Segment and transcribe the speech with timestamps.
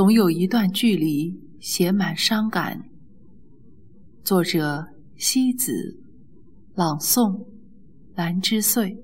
[0.00, 2.82] 总有一段距离写满伤感。
[4.24, 4.82] 作者：
[5.16, 5.94] 西子，
[6.74, 7.38] 朗诵：
[8.14, 8.98] 兰之岁。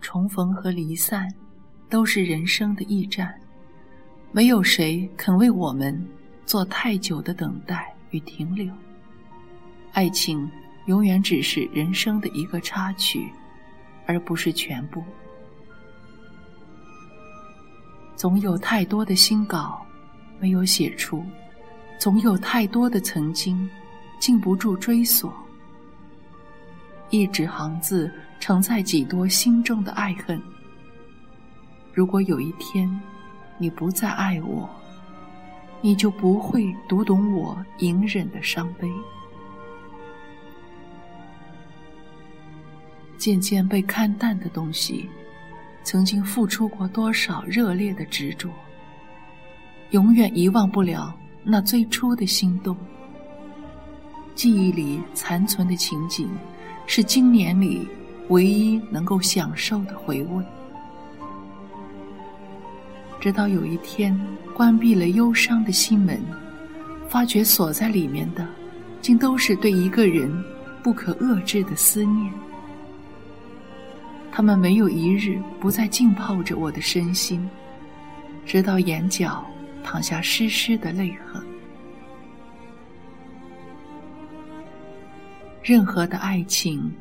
[0.00, 1.26] 重逢和离散，
[1.90, 3.34] 都是人生的驿站，
[4.30, 6.00] 没有谁肯为我们
[6.44, 8.72] 做太久的等待与停留。
[9.90, 10.48] 爱情
[10.86, 13.30] 永远只是人生的一个插曲，
[14.06, 15.02] 而不是全部。
[18.16, 19.84] 总有太多的新稿
[20.40, 21.24] 没有写出，
[22.00, 23.68] 总有太多的曾经
[24.18, 25.32] 禁不住追索。
[27.10, 28.10] 一纸行字
[28.40, 30.40] 承载几多心中的爱恨。
[31.92, 32.88] 如果有一天
[33.58, 34.68] 你不再爱我，
[35.80, 38.88] 你就不会读懂我隐忍的伤悲。
[43.26, 45.10] 渐渐被看淡的东西，
[45.82, 48.48] 曾经付出过多少热烈的执着，
[49.90, 52.76] 永远遗忘不了那最初的心动。
[54.36, 56.30] 记忆里残存的情景，
[56.86, 57.88] 是今年里
[58.28, 60.44] 唯一能够享受的回味。
[63.18, 64.16] 直到有一天
[64.54, 66.22] 关闭了忧伤的心门，
[67.08, 68.46] 发觉锁在里面的，
[69.02, 70.32] 竟都是对一个人
[70.80, 72.32] 不可遏制的思念。
[74.36, 77.48] 他们没有一日不再浸泡着我的身心，
[78.44, 79.42] 直到眼角
[79.82, 81.42] 淌下湿湿的泪痕。
[85.62, 86.92] 任何的爱情，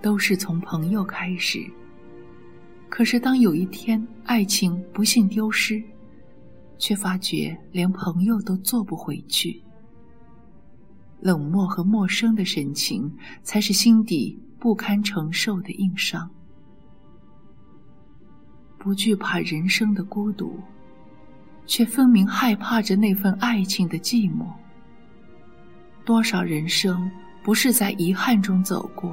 [0.00, 1.68] 都是从朋友开始。
[2.88, 5.82] 可是当有一天爱情不幸丢失，
[6.78, 9.60] 却发觉连朋友都做不回去。
[11.18, 16.30] 冷漠和陌生的神情，才是心底不堪承受的硬伤。
[18.86, 20.60] 不惧怕人生的孤独，
[21.66, 24.46] 却分明害怕着那份爱情的寂寞。
[26.04, 27.10] 多少人生
[27.42, 29.12] 不是在遗憾中走过？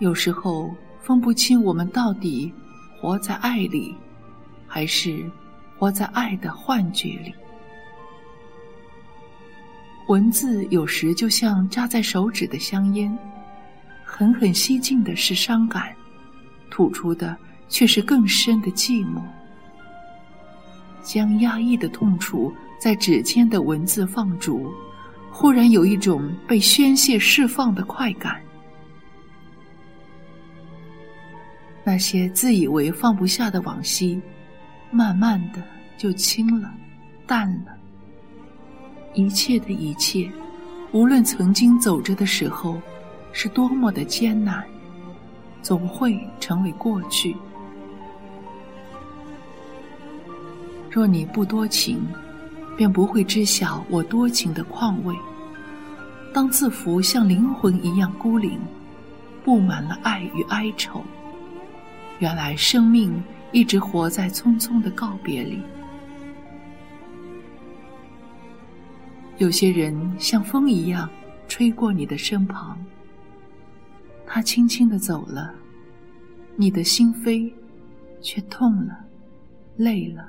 [0.00, 2.52] 有时候分不清我们到底
[3.00, 3.94] 活在爱里，
[4.66, 5.30] 还是
[5.78, 7.32] 活在爱的幻觉里。
[10.08, 13.16] 文字有时就像扎在手指的香烟，
[14.04, 15.94] 狠狠吸进的是伤感，
[16.68, 17.38] 吐出的。
[17.68, 19.20] 却是更深的寂寞，
[21.02, 24.72] 将压抑的痛楚在指尖的文字放逐，
[25.30, 28.40] 忽然有一种被宣泄释放的快感。
[31.84, 34.20] 那些自以为放不下的往昔，
[34.90, 35.62] 慢慢的
[35.96, 36.70] 就轻了，
[37.26, 37.74] 淡了。
[39.14, 40.30] 一切的一切，
[40.92, 42.80] 无论曾经走着的时候
[43.32, 44.62] 是多么的艰难，
[45.62, 47.34] 总会成为过去。
[50.90, 52.00] 若你不多情，
[52.76, 55.14] 便不会知晓我多情的况味。
[56.32, 58.60] 当字符像灵魂一样孤零，
[59.44, 61.02] 布满了爱与哀愁，
[62.18, 63.22] 原来生命
[63.52, 65.60] 一直活在匆匆的告别里。
[69.38, 71.08] 有些人像风一样
[71.46, 72.78] 吹过你的身旁，
[74.26, 75.54] 他轻轻的走了，
[76.56, 77.50] 你的心扉
[78.20, 78.98] 却痛了，
[79.76, 80.28] 累了。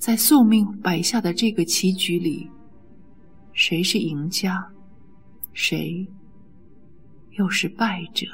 [0.00, 2.50] 在宿命摆下的这个棋局里，
[3.52, 4.66] 谁是赢家，
[5.52, 6.08] 谁
[7.32, 8.26] 又是败者？